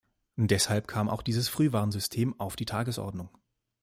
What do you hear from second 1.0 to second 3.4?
auch dieses Frühwarnsystem auf die Tagesordnung.